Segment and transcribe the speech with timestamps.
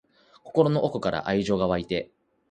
[0.43, 2.09] 心の奥から愛情が湧いて